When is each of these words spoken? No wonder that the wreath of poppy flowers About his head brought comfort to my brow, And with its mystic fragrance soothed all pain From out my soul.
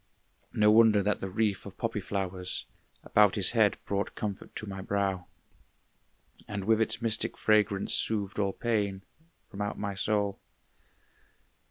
No 0.53 0.71
wonder 0.71 1.03
that 1.03 1.19
the 1.21 1.29
wreath 1.29 1.63
of 1.63 1.77
poppy 1.77 1.99
flowers 1.99 2.65
About 3.03 3.35
his 3.35 3.51
head 3.51 3.77
brought 3.85 4.15
comfort 4.15 4.55
to 4.55 4.65
my 4.65 4.81
brow, 4.81 5.27
And 6.47 6.63
with 6.63 6.81
its 6.81 7.03
mystic 7.03 7.37
fragrance 7.37 7.93
soothed 7.93 8.39
all 8.39 8.51
pain 8.53 9.03
From 9.51 9.61
out 9.61 9.77
my 9.77 9.93
soul. 9.93 10.39